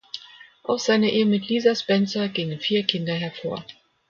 Aus 0.63 0.85
seiner 0.85 1.09
Ehe 1.11 1.27
mit 1.27 1.47
Lisa 1.47 1.75
Spencer 1.75 2.27
gingen 2.27 2.59
vier 2.59 2.87
Kinder 2.87 3.13
hervor. 3.13 3.63